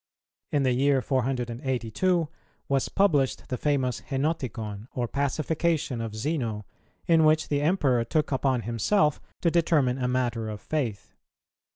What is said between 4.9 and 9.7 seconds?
or Pacification of Zeno, in which the Emperor took upon himself to